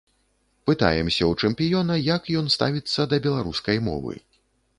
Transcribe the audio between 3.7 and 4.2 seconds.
мовы.